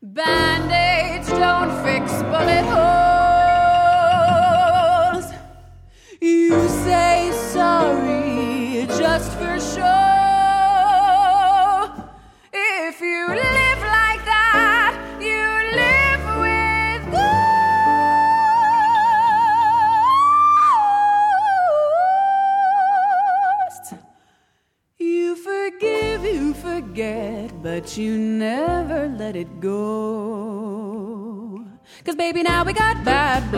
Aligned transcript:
Band-aids 0.00 1.28
don't 1.28 1.72
fix 1.82 2.22
bullet 2.22 2.64
holes. 2.66 2.87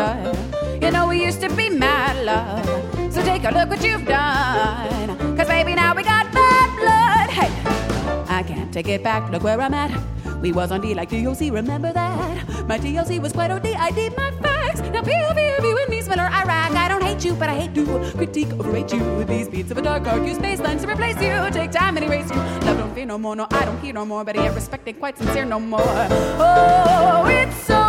You 0.00 0.90
know 0.90 1.08
we 1.08 1.22
used 1.22 1.40
to 1.42 1.54
be 1.54 1.68
mad 1.68 2.24
love. 2.24 3.12
So 3.12 3.22
take 3.22 3.44
a 3.44 3.50
look 3.50 3.68
what 3.68 3.84
you've 3.84 4.06
done. 4.06 5.36
Cause 5.36 5.46
baby, 5.46 5.74
now 5.74 5.94
we 5.94 6.02
got 6.02 6.32
bad 6.32 6.68
blood. 6.80 7.28
Hey, 7.28 7.50
I 8.28 8.42
can't 8.42 8.72
take 8.72 8.88
it 8.88 9.02
back, 9.02 9.30
look 9.30 9.42
where 9.42 9.60
I'm 9.60 9.74
at. 9.74 9.90
We 10.40 10.52
was 10.52 10.72
on 10.72 10.80
D 10.80 10.94
like 10.94 11.10
DOC, 11.10 11.52
remember 11.52 11.92
that? 11.92 12.66
My 12.66 12.78
DOC 12.78 13.20
was 13.20 13.32
quite 13.32 13.50
OD, 13.50 13.66
I 13.66 13.90
did 13.90 14.16
my 14.16 14.30
facts. 14.40 14.80
Now 14.80 15.02
POV, 15.02 15.62
you 15.62 15.78
and 15.78 15.90
me, 15.90 16.00
Spiller, 16.00 16.22
Iraq. 16.22 16.70
I 16.72 16.88
don't 16.88 17.02
hate 17.02 17.22
you, 17.22 17.34
but 17.34 17.50
I 17.50 17.54
hate 17.60 17.74
to 17.74 17.84
critique, 18.16 18.52
overrate 18.54 18.90
you. 18.92 19.02
With 19.18 19.28
these 19.28 19.48
beats 19.48 19.70
of 19.70 19.76
a 19.76 19.82
dark 19.82 20.06
argue 20.06 20.34
space 20.34 20.60
lines 20.60 20.82
to 20.82 20.88
replace 20.88 21.20
you. 21.20 21.34
Take 21.50 21.72
time 21.72 21.98
and 21.98 22.06
erase 22.06 22.30
you. 22.30 22.36
Love 22.36 22.78
don't 22.78 22.94
feel 22.94 23.06
no 23.06 23.18
more, 23.18 23.36
no, 23.36 23.46
I 23.50 23.66
don't 23.66 23.78
hear 23.80 23.92
no 23.92 24.06
more. 24.06 24.24
But 24.24 24.38
I 24.38 24.46
ain't 24.46 24.54
respected, 24.54 24.98
quite 24.98 25.18
sincere 25.18 25.44
no 25.44 25.60
more. 25.60 25.80
Oh, 25.82 27.26
it's 27.28 27.56
so 27.66 27.79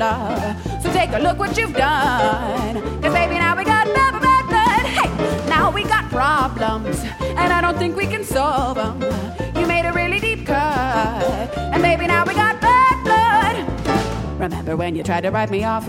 love. 0.00 0.82
So 0.82 0.90
take 0.92 1.12
a 1.12 1.18
look 1.18 1.38
what 1.38 1.56
you've 1.58 1.74
done. 1.74 2.74
Cause 3.02 3.12
baby, 3.12 3.34
now 3.34 3.54
we 3.56 3.64
got 3.64 3.86
bad, 3.94 4.14
bad. 4.50 4.86
Hey, 4.86 5.48
now 5.48 5.70
we 5.70 5.82
got 5.84 6.08
problems. 6.08 6.96
And 7.20 7.52
I 7.52 7.60
don't 7.60 7.78
think 7.78 7.96
we 7.96 8.06
can 8.06 8.24
solve 8.24 8.76
them. 8.76 8.96
You 9.56 9.66
made 9.66 9.84
a 9.84 9.92
really 9.92 10.18
deep 10.18 10.46
cut. 10.46 11.56
And 11.72 11.82
baby, 11.82 12.06
now 12.06 12.24
we 12.24 12.34
got 12.34 12.60
bad 12.60 12.96
blood. 13.04 13.56
Remember 14.40 14.74
when 14.76 14.96
you 14.96 15.02
tried 15.02 15.24
to 15.24 15.30
write 15.30 15.50
me 15.50 15.64
off? 15.64 15.86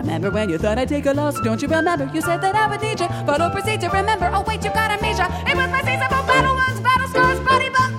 Remember 0.00 0.30
when 0.30 0.50
you 0.50 0.58
thought 0.58 0.78
I'd 0.78 0.88
take 0.88 1.06
a 1.06 1.14
loss? 1.14 1.40
Don't 1.40 1.62
you 1.62 1.68
remember? 1.68 2.10
You 2.12 2.20
said 2.20 2.42
that 2.42 2.54
I 2.54 2.66
would 2.66 2.82
need 2.82 3.00
you. 3.00 3.08
Follow 3.24 3.48
procedure, 3.50 3.88
remember. 3.88 4.30
Oh, 4.34 4.44
wait, 4.46 4.62
you 4.64 4.70
got 4.74 4.90
amnesia. 4.90 5.26
It 5.48 5.56
was 5.56 5.70
my 5.70 5.80
seasonal 5.80 6.22
battle 6.28 6.54
wounds, 6.54 6.80
battle 6.80 7.08
scars, 7.08 7.40
body 7.40 7.70
bump, 7.70 7.91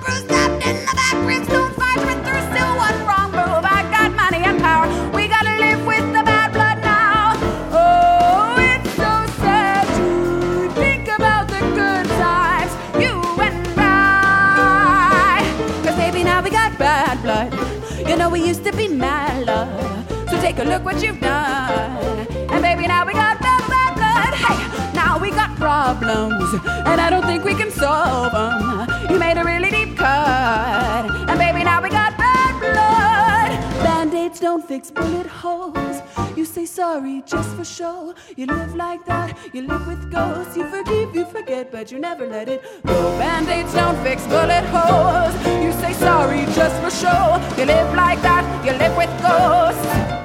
take 20.54 20.66
a 20.66 20.68
look 20.68 20.84
what 20.84 21.02
you've 21.02 21.20
done. 21.20 22.26
And 22.50 22.62
baby, 22.62 22.86
now 22.86 23.06
we 23.06 23.12
got 23.12 23.40
bad, 23.40 23.62
bad 23.68 23.94
blood. 23.96 24.34
Hey, 24.34 24.94
now 24.94 25.18
we 25.18 25.30
got 25.30 25.56
problems. 25.56 26.54
And 26.86 27.00
I 27.00 27.10
don't 27.10 27.24
think 27.24 27.44
we 27.44 27.54
can 27.54 27.70
solve 27.70 28.32
them. 28.32 29.10
You 29.10 29.18
made 29.18 29.36
a 29.36 29.44
really 29.44 29.70
deep 29.70 29.96
cut. 29.96 31.10
And 31.28 31.38
baby, 31.38 31.64
now 31.64 31.82
we 31.82 31.88
got 31.88 32.16
bad 32.16 32.52
blood. 32.60 33.84
Band-aids 33.84 34.40
don't 34.40 34.66
fix 34.66 34.90
bullet 34.90 35.26
holes. 35.26 36.00
You 36.36 36.44
say 36.44 36.66
sorry 36.66 37.22
just 37.26 37.54
for 37.56 37.64
show. 37.64 38.14
You 38.36 38.46
live 38.46 38.74
like 38.76 39.04
that, 39.06 39.36
you 39.52 39.62
live 39.62 39.86
with 39.86 40.10
ghosts. 40.10 40.56
You 40.56 40.68
forgive, 40.68 41.14
you 41.14 41.24
forget, 41.24 41.72
but 41.72 41.90
you 41.90 41.98
never 41.98 42.26
let 42.26 42.48
it 42.48 42.62
go. 42.86 43.18
Band-aids 43.18 43.74
don't 43.74 44.00
fix 44.04 44.24
bullet 44.26 44.64
holes. 44.74 45.34
You 45.64 45.72
say 45.72 45.92
sorry 45.94 46.44
just 46.54 46.76
for 46.82 46.90
show. 46.90 47.40
You 47.58 47.66
live 47.66 47.94
like 47.94 48.20
that, 48.22 48.44
you 48.64 48.72
live 48.72 48.96
with 48.96 49.10
ghosts. 49.22 50.23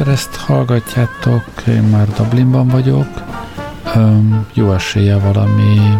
Cold. 0.00 0.06
Mikor 0.06 0.12
ezt 0.12 0.36
hallgatjátok, 0.36 1.44
én 1.68 1.82
már 1.82 2.08
Dublinban 2.08 2.68
vagyok. 2.68 3.06
Um, 3.96 4.46
jó 4.54 4.72
esélye 4.72 5.18
valami 5.18 5.98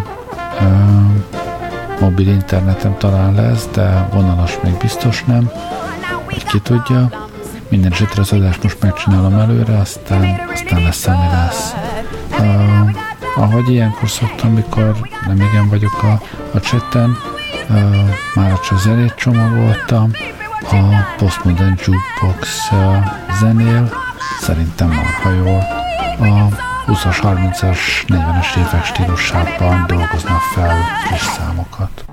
um, 0.61 1.25
mobil 2.00 2.28
internetem 2.28 2.99
talán 2.99 3.34
lesz, 3.34 3.69
de 3.72 4.09
vonalas 4.12 4.59
még 4.62 4.77
biztos 4.77 5.25
nem. 5.25 5.50
Hogy 6.25 6.44
ki 6.44 6.60
tudja. 6.60 7.28
Minden 7.69 7.93
esetre 7.93 8.21
az 8.21 8.33
adást 8.33 8.62
most 8.62 8.83
megcsinálom 8.83 9.34
előre, 9.34 9.78
aztán, 9.78 10.41
aztán 10.53 10.83
lesz, 10.83 11.06
ami 11.06 11.27
lesz. 11.33 11.75
Uh, 12.39 12.91
ahogy 13.37 13.71
ilyenkor 13.71 14.09
szoktam, 14.09 14.53
mikor 14.53 14.97
nem 15.27 15.37
igen 15.37 15.69
vagyok 15.69 16.03
a, 16.03 16.21
a 16.53 16.59
chatten, 16.59 17.16
uh, 17.69 17.77
már 18.34 18.60
csak 18.60 18.78
zenét 18.78 19.15
csomagoltam, 19.15 20.10
a 20.62 21.15
Postmodern 21.16 21.75
Jukebox 21.78 22.71
uh, 22.71 22.97
zenél, 23.41 23.93
szerintem 24.41 24.88
marha 24.88 25.31
jól. 25.31 25.62
A 26.19 26.48
20-as, 26.87 27.19
30-as, 27.22 27.78
40-es 28.06 28.56
évek 28.56 28.84
stílusában 28.84 29.84
dolgoznak 29.87 30.41
fel 30.54 30.76
friss 31.06 31.25
számokat. 31.25 32.04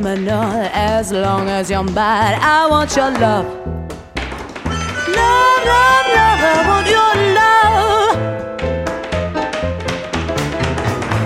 criminal 0.00 0.52
as 0.72 1.10
long 1.10 1.48
as 1.48 1.70
you're 1.70 1.82
bad, 1.82 2.38
I 2.40 2.68
want 2.70 2.94
your 2.94 3.10
love. 3.10 3.46
Love, 5.18 5.62
love, 5.72 6.06
love, 6.16 6.40
I 6.46 6.58
want 6.70 6.86
your 6.96 7.14
love. 7.40 8.16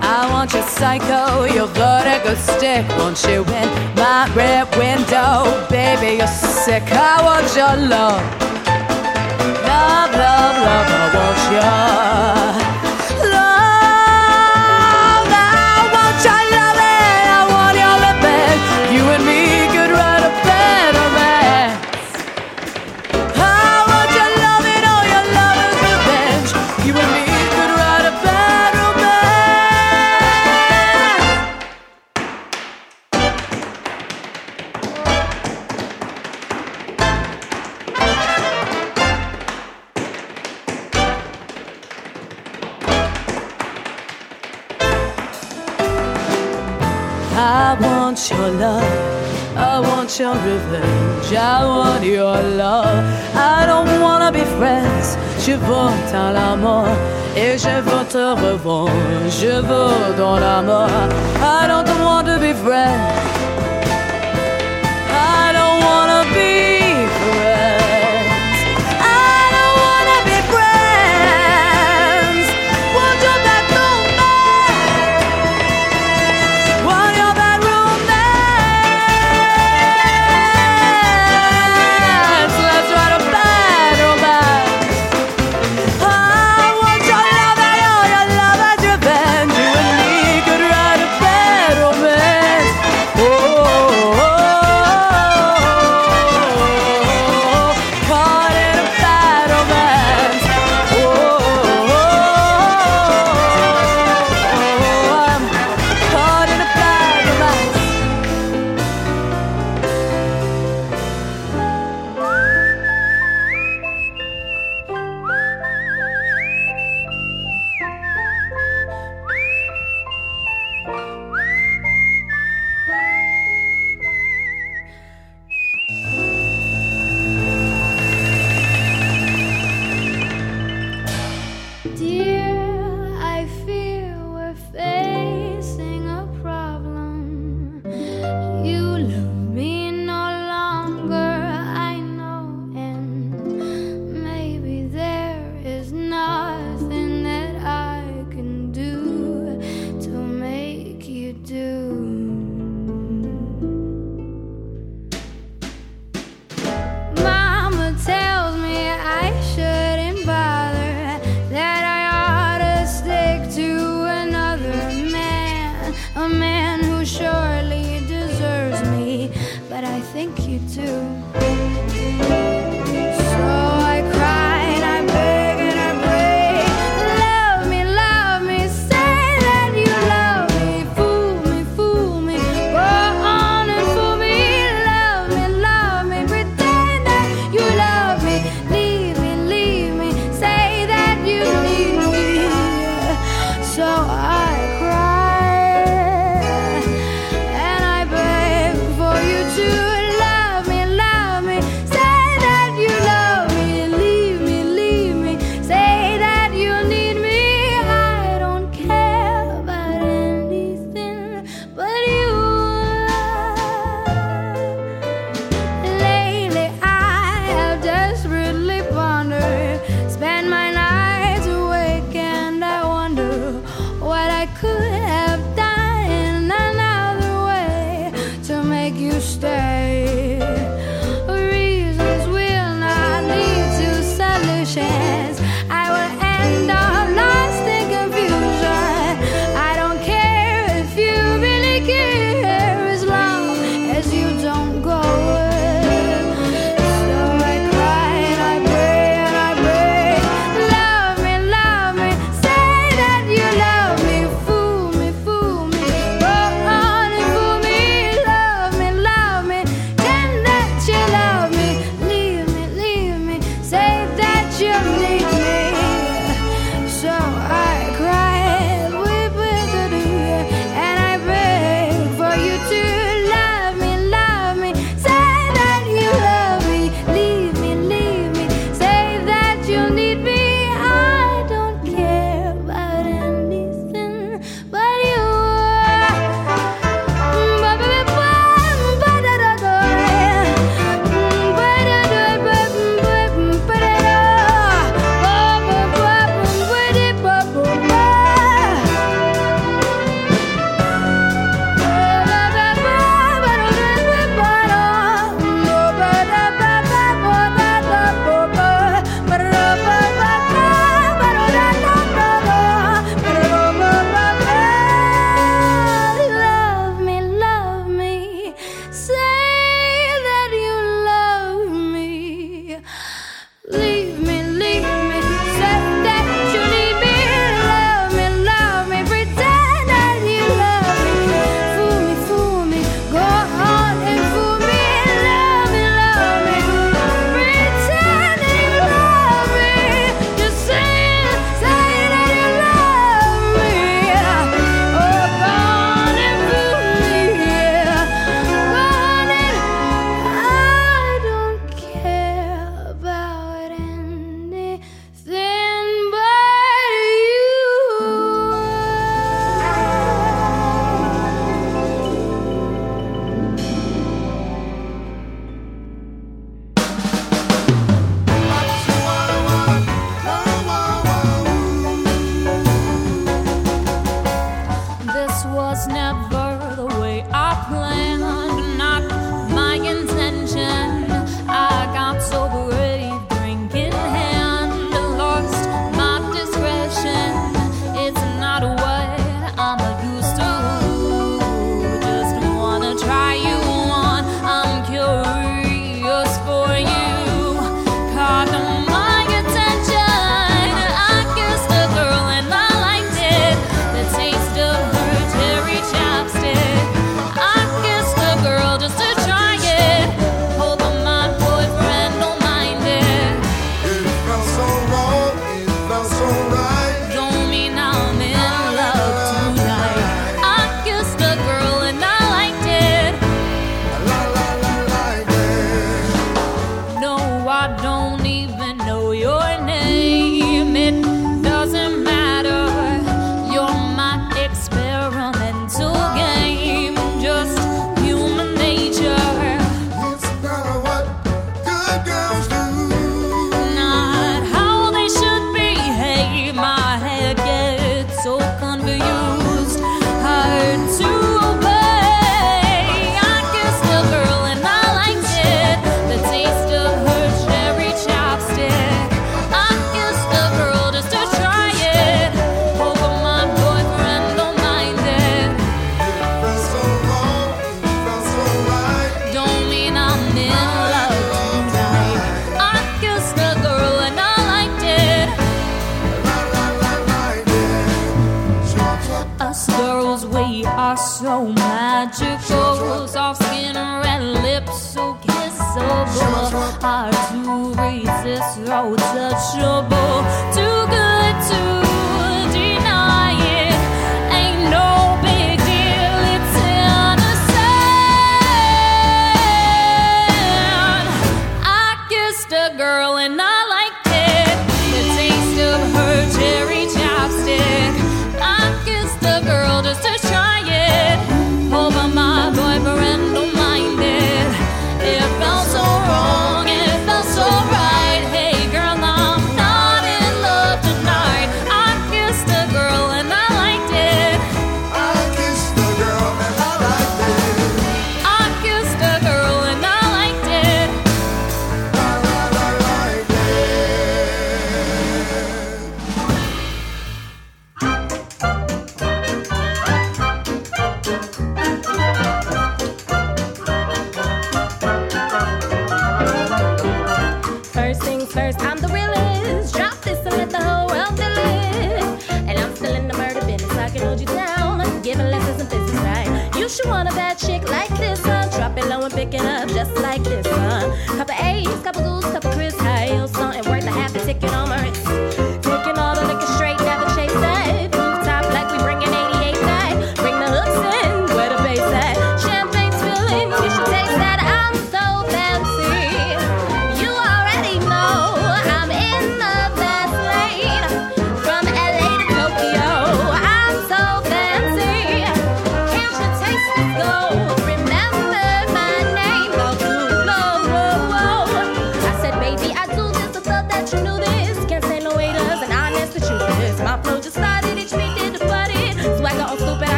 I 0.00 0.30
want 0.32 0.52
your 0.54 0.62
psycho, 0.62 1.44
your 1.44 1.66
vertigo 1.66 2.34
stick. 2.36 2.88
Won't 2.96 3.22
you 3.24 3.44
in 3.60 3.68
my 3.96 4.32
rear 4.34 4.64
window? 4.78 5.66
Baby, 5.68 6.16
you're 6.18 6.26
sick. 6.64 6.84
I 6.84 7.20
want 7.22 7.54
your 7.54 7.76
love. 7.86 8.22
Love, 9.68 10.10
love, 10.22 10.56
love, 10.66 10.88
I 10.88 11.06
want 11.14 11.40
your 12.58 12.63
I 50.20 51.64
want 51.66 52.04
your 52.04 52.40
love. 52.56 53.04
I 53.34 53.66
don't 53.66 54.00
wanna 54.00 54.30
be 54.30 54.44
friends. 54.58 55.16
Je 55.44 55.56
vote 55.56 56.14
à 56.14 56.30
la 56.32 56.54
mort 56.54 56.86
et 57.36 57.58
je 57.58 57.80
vote 57.80 58.14
revanche. 58.14 58.90
Je 59.28 59.60
vote 59.60 60.16
dans 60.16 60.38
la 60.38 60.62
mort. 60.62 60.88
I 61.42 61.66
don't 61.66 62.04
want 62.04 62.26
to 62.26 62.38
be 62.38 62.54
friends. 62.54 63.33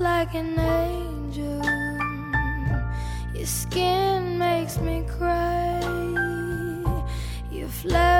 like 0.00 0.34
an 0.34 0.58
angel. 0.58 1.62
Your 3.34 3.46
skin 3.46 4.38
makes 4.38 4.78
me 4.78 5.04
cry. 5.08 5.80
Your 7.50 7.68
flow. 7.68 8.17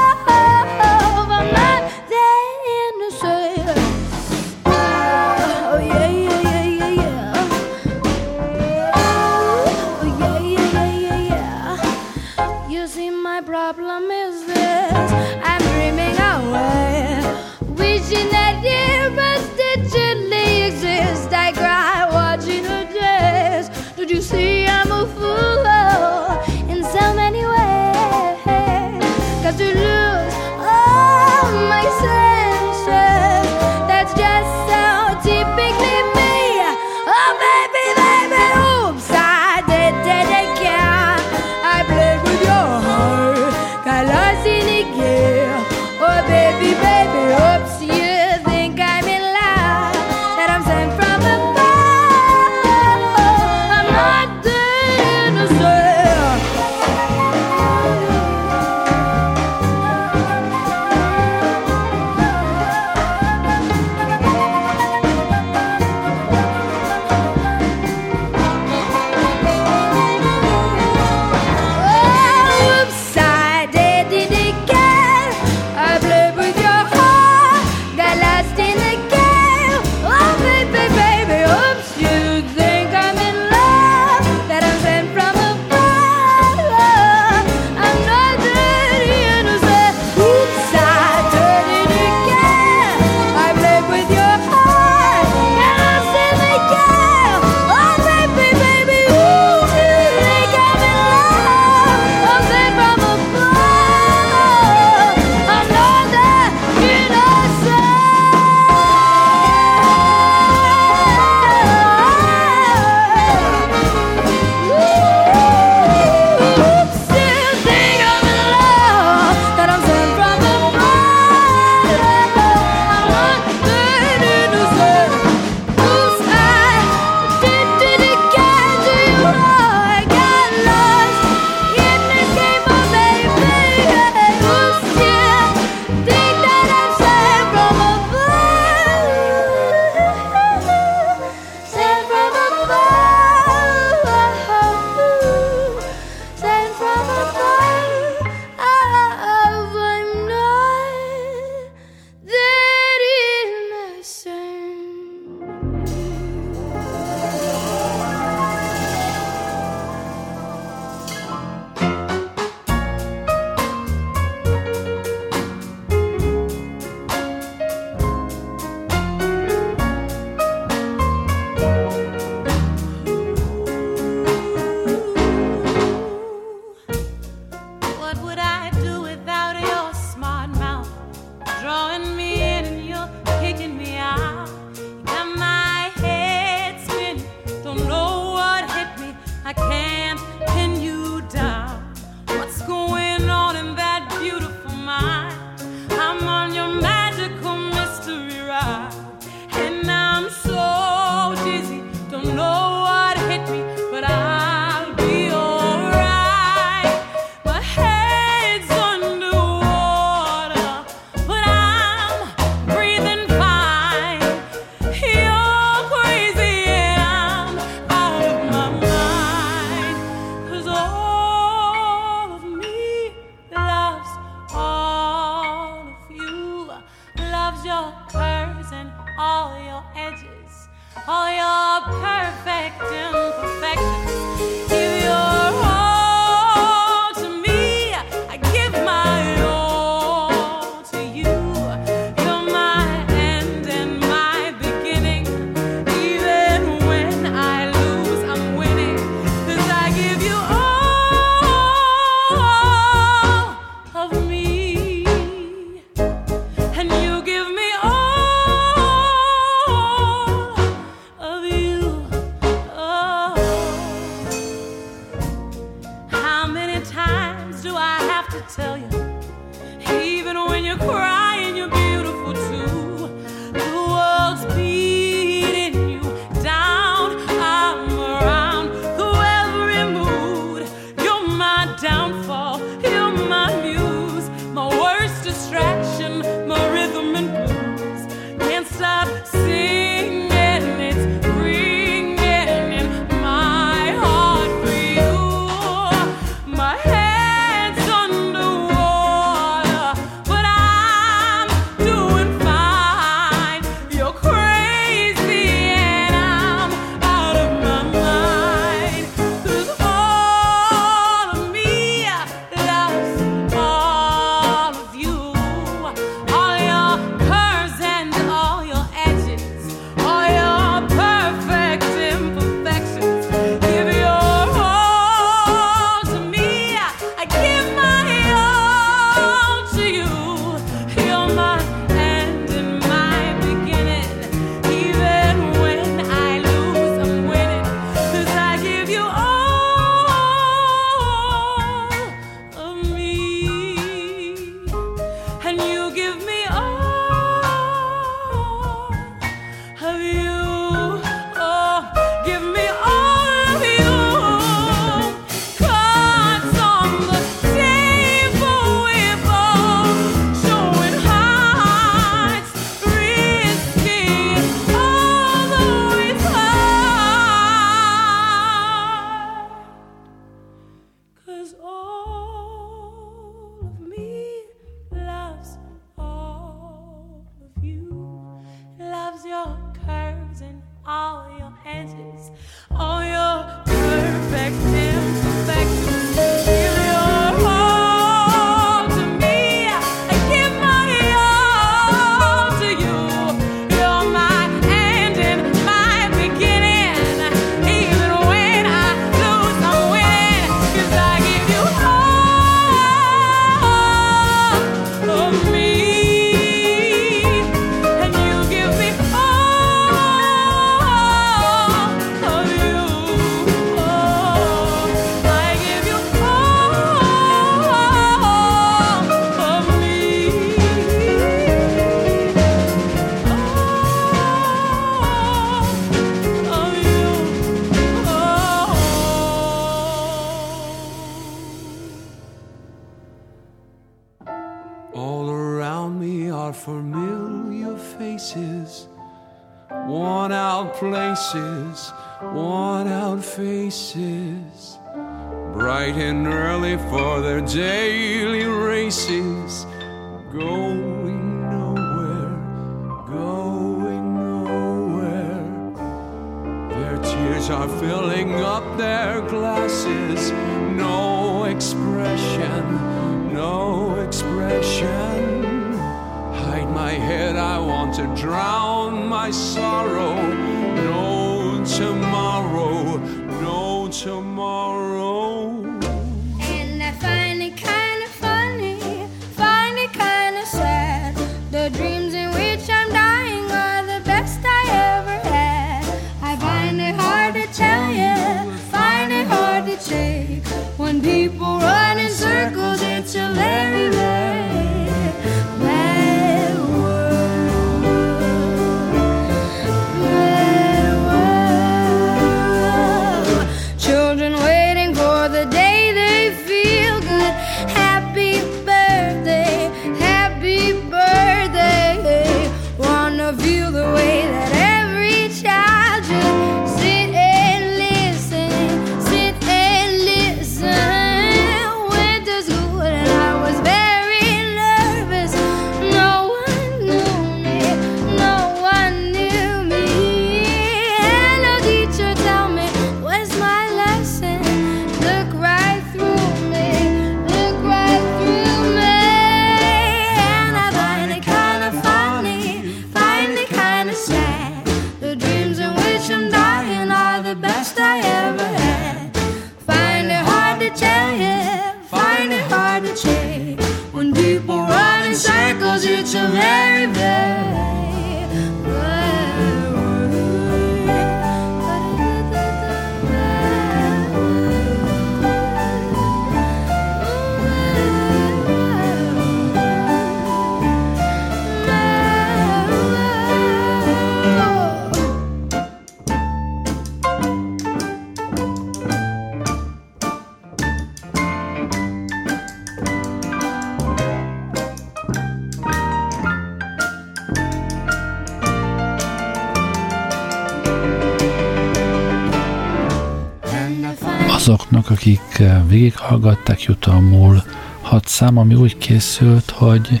Azoknak, 594.48 594.90
akik 594.90 595.38
eh, 595.38 595.60
végighallgatták 595.66 596.62
jutalmul 596.62 597.42
hat 597.80 598.06
szám, 598.06 598.38
ami 598.38 598.54
úgy 598.54 598.78
készült, 598.78 599.50
hogy 599.50 600.00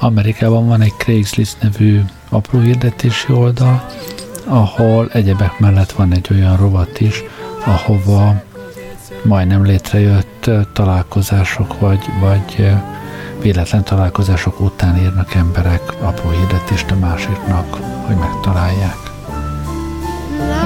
Amerikában 0.00 0.66
van 0.66 0.80
egy 0.80 0.94
Craigslist 0.96 1.56
nevű 1.62 2.00
apró 2.28 2.60
hirdetési 2.60 3.32
oldal, 3.32 3.86
ahol 4.44 5.08
egyebek 5.12 5.58
mellett 5.58 5.92
van 5.92 6.12
egy 6.12 6.28
olyan 6.30 6.56
rovat 6.56 7.00
is, 7.00 7.22
ahova 7.64 8.42
majdnem 9.22 9.64
létrejött 9.64 10.46
eh, 10.46 10.64
találkozások, 10.72 11.78
vagy, 11.78 12.04
vagy 12.20 12.54
eh, 12.64 12.82
véletlen 13.42 13.84
találkozások 13.84 14.60
után 14.60 14.96
írnak 14.96 15.34
emberek 15.34 16.02
apró 16.02 16.30
hirdetést 16.30 16.90
a 16.90 16.96
másiknak, 16.96 17.74
hogy 18.06 18.16
megtalálják. 18.16 19.09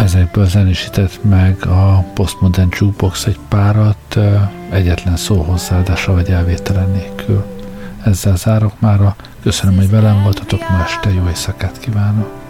Ezekből 0.03 0.47
zenésített 0.47 1.25
meg 1.25 1.67
a 1.67 2.05
Postmodern 2.15 2.69
Jukebox 2.79 3.27
egy 3.27 3.39
párat 3.49 4.19
egyetlen 4.71 5.17
szó 5.17 5.43
hozzáadása 5.43 6.13
vagy 6.13 6.29
elvételen 6.29 6.91
nélkül. 6.91 7.45
Ezzel 8.05 8.37
zárok 8.37 8.81
mára. 8.81 9.17
Köszönöm, 9.43 9.77
hogy 9.77 9.91
velem 9.91 10.23
voltatok 10.23 10.61
ma 10.69 10.83
este. 10.83 11.13
Jó 11.13 11.29
éjszakát 11.29 11.79
kívánok! 11.79 12.43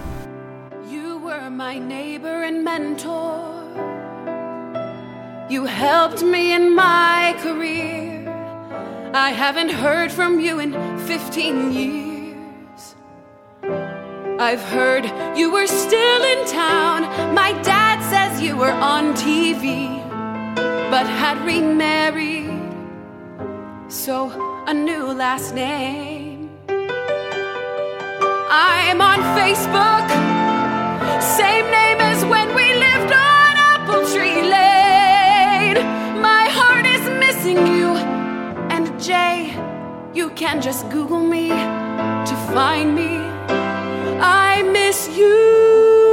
You 5.49 5.65
helped 5.67 6.23
me 6.23 6.55
in 6.55 6.75
my 6.75 7.35
career. 7.43 8.25
I 9.13 9.31
haven't 9.31 9.71
heard 9.71 10.11
from 10.11 10.41
you 10.41 10.59
in 10.59 10.73
15 11.07 11.73
years. 11.73 12.04
I've 14.39 14.63
heard 14.63 15.05
you 15.39 15.53
were 15.53 15.69
still 15.69 16.23
in 16.25 16.45
town. 16.49 17.03
My 17.35 17.53
dad 17.63 18.03
says 18.11 18.43
you 18.43 18.57
were 18.57 18.73
on 18.73 19.15
TV, 19.15 19.97
but 20.91 21.07
had 21.07 21.39
remarried. 21.45 22.51
So 23.89 24.33
a 24.67 24.75
new 24.75 25.13
last 25.13 25.55
name. 25.55 26.51
I'm 28.51 29.01
on 29.01 29.21
Facebook. 29.39 30.09
Same 31.23 31.67
name 31.71 32.01
as 32.01 32.25
when 32.25 32.49
we 32.57 32.75
lived 32.75 33.13
on 33.13 33.57
Apple 33.73 34.05
Tree 34.13 34.43
Lane. 34.43 35.79
My 36.21 36.49
heart 36.49 36.87
is 36.87 37.09
missing 37.21 37.69
you. 37.69 37.95
And 38.75 39.01
Jay, 39.01 39.57
you 40.13 40.31
can 40.31 40.61
just 40.61 40.91
Google 40.91 41.21
me 41.21 41.51
to 41.51 42.35
find 42.53 42.97
me. 42.97 43.34
I 44.57 44.63
miss 44.63 45.09
you. 45.09 46.04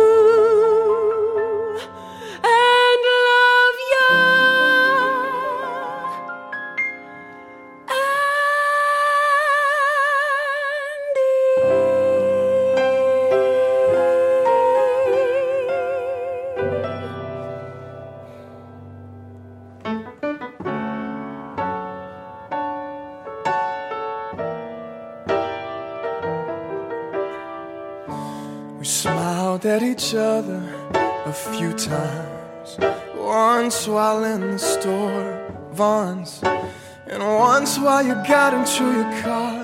At 29.64 29.84
each 29.84 30.16
other 30.16 30.59
a 31.26 31.32
few 31.32 31.72
times. 31.74 32.80
Once 33.16 33.88
while 33.88 34.24
in 34.24 34.41
the 34.41 34.57
store, 34.57 35.53
Vons, 35.72 36.41
and 37.05 37.22
once 37.22 37.78
while 37.78 38.03
you 38.03 38.16
got 38.28 38.55
into 38.55 38.84
your 38.91 39.22
car. 39.22 39.64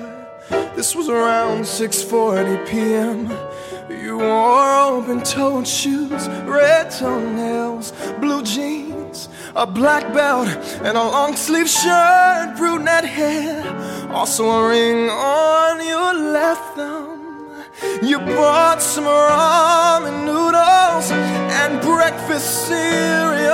This 0.76 0.94
was 0.94 1.08
around 1.08 1.64
6:40 1.64 2.64
p.m. 2.68 3.28
You 3.90 4.18
wore 4.18 4.74
open-toed 4.94 5.66
shoes, 5.66 6.28
red 6.46 6.92
toenails, 6.92 7.92
blue 8.20 8.44
jeans, 8.44 9.28
a 9.56 9.66
black 9.66 10.04
belt, 10.14 10.48
and 10.86 10.96
a 10.96 11.04
long-sleeve 11.16 11.68
shirt, 11.68 12.56
brunette 12.56 13.04
hair. 13.04 13.64
Also 14.10 14.48
a 14.48 14.68
ring 14.68 15.10
on 15.10 15.84
your 15.84 16.14
left 16.32 16.76
thumb. 16.76 16.97
You 18.08 18.18
bought 18.20 18.80
some 18.80 19.04
ramen 19.04 20.24
noodles 20.24 21.10
and 21.60 21.78
breakfast 21.82 22.66
cereal. 22.66 23.52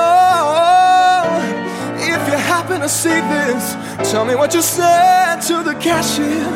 If 1.99 2.23
you 2.31 2.39
happen 2.39 2.81
to 2.83 2.89
see 2.89 3.21
this, 3.35 3.75
tell 4.13 4.25
me 4.25 4.37
what 4.37 4.55
you 4.55 4.63
said 4.63 5.41
to 5.49 5.65
the 5.65 5.75
cashier 5.81 6.47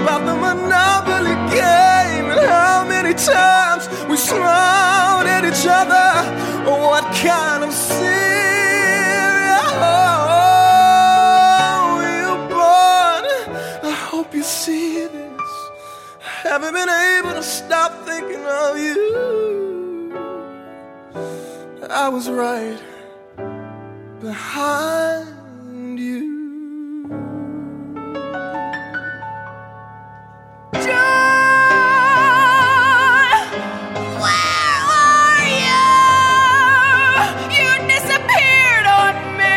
about 0.00 0.24
the 0.24 0.34
Monopoly 0.34 1.36
game 1.52 2.30
and 2.32 2.40
how 2.48 2.82
many 2.88 3.12
times 3.12 3.90
we 4.08 4.16
smiled 4.16 5.26
at 5.26 5.44
each 5.44 5.66
other. 5.66 6.24
What 6.64 7.04
kind 7.16 7.62
of 7.62 7.74
cereal 7.74 8.14
you 12.08 12.48
bought? 12.48 13.26
I 13.84 13.92
hope 14.10 14.32
you 14.34 14.42
see 14.42 15.08
this. 15.08 15.13
Haven't 16.44 16.74
been 16.74 16.88
able 16.90 17.32
to 17.32 17.42
stop 17.42 18.04
thinking 18.04 18.44
of 18.44 18.76
you. 18.78 20.12
I 21.88 22.08
was 22.10 22.28
right 22.28 22.78
behind 24.20 25.98
you. 25.98 27.08
John, 30.74 30.92
where 34.20 34.84
are 35.02 35.40
you? 35.48 35.80
You 37.56 37.70
disappeared 37.88 38.86
on 38.86 39.14
me, 39.38 39.56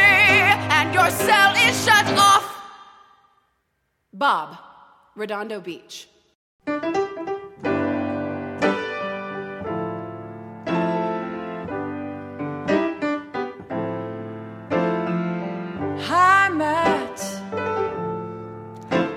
and 0.72 0.94
your 0.94 1.10
cell 1.12 1.54
is 1.54 1.84
shut 1.84 2.08
off. 2.18 2.48
Bob, 4.14 4.58
Redondo 5.16 5.60
Beach. 5.60 6.08
Hi, 6.68 6.74
Matt. 16.50 17.22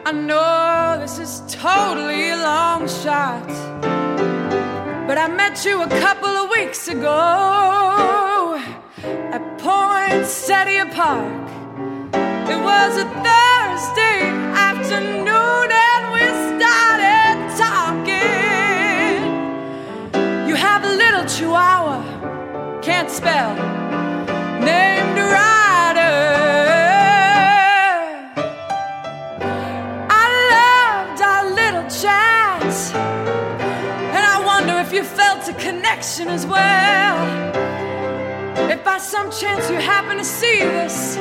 I 0.07 0.13
know 0.13 0.99
this 1.01 1.19
is 1.19 1.43
totally 1.49 2.31
a 2.31 2.37
long 2.37 2.87
shot, 2.87 3.49
but 5.09 5.19
I 5.19 5.27
met 5.27 5.65
you 5.65 5.83
a 5.83 5.89
couple 5.89 6.29
of 6.29 6.51
weeks 6.51 6.87
ago 6.87 8.61
at 9.03 9.59
Poinsettia 9.59 10.87
Park. 10.93 11.51
It 12.49 12.61
was 12.63 12.97
a 12.97 13.07
Thursday 13.27 14.31
afternoon, 14.55 15.20
can't 22.93 23.09
spell, 23.09 23.55
named 24.69 25.17
Ryder. 25.17 26.17
I 30.23 30.27
loved 30.57 31.21
our 31.33 31.45
little 31.61 31.89
chat, 32.03 32.73
and 34.17 34.25
I 34.35 34.43
wonder 34.45 34.75
if 34.85 34.93
you 34.93 35.05
felt 35.05 35.49
a 35.49 35.53
connection 35.53 36.27
as 36.27 36.45
well. 36.45 37.17
If 38.69 38.83
by 38.83 38.99
some 38.99 39.31
chance 39.31 39.71
you 39.71 39.77
happen 39.77 40.17
to 40.17 40.25
see 40.25 40.59
this, 40.59 41.17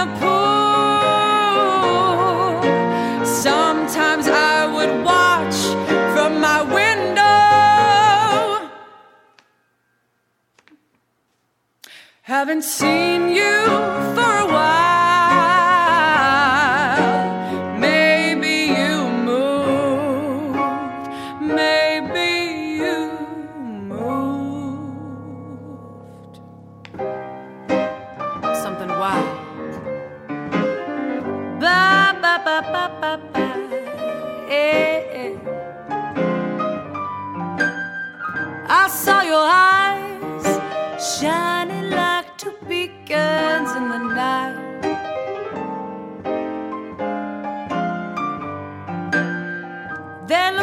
the 0.00 0.06
pool. 0.20 1.60
Sometimes 3.26 4.26
I 4.28 4.66
would 4.74 4.94
watch 5.04 5.58
from 6.14 6.40
my 6.40 6.60
window. 6.78 7.30
Haven't 12.22 12.64
seen 12.64 13.28
you 13.28 13.56
for 14.14 14.32
a 14.44 14.48
while. 14.54 14.99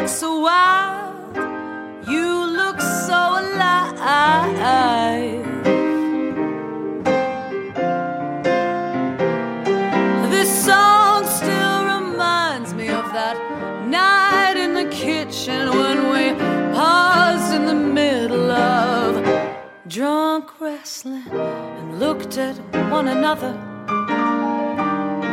So 0.08 0.40
wild, 0.40 1.36
you 2.08 2.46
look 2.46 2.80
so 2.80 3.42
alive. 3.42 5.44
This 10.32 10.66
song 10.66 11.26
still 11.26 11.84
reminds 11.84 12.74
me 12.74 12.88
of 12.88 13.12
that 13.12 13.36
night 13.86 14.56
in 14.56 14.74
the 14.74 14.86
kitchen 14.86 15.70
when 15.72 15.98
we 16.14 16.34
paused 16.74 17.54
in 17.54 17.66
the 17.66 17.76
middle 17.76 18.50
of 18.50 19.22
drunk 19.90 20.62
wrestling 20.62 21.28
and 21.30 22.00
looked 22.00 22.38
at 22.38 22.56
one 22.90 23.10
another. 23.10 23.54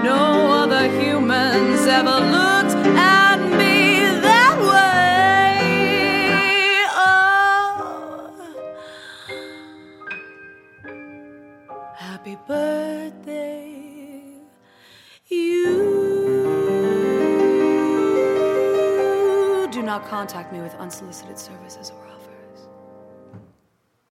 No 0.03 0.51
other 0.63 0.89
humans 1.01 1.87
ever 1.87 2.19
looked 2.33 2.54
contact 20.15 20.53
me 20.53 20.61
with 20.61 20.75
unsolicited 20.77 21.39
services 21.39 21.91
or. 21.91 22.14